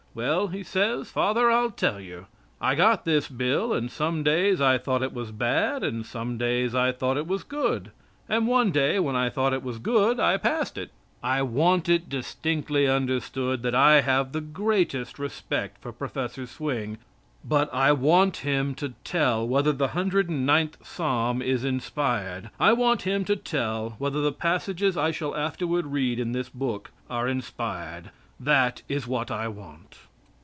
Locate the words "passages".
24.33-24.97